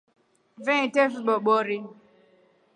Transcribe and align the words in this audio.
Veeteko 0.69 1.13
vibobori. 1.17 1.77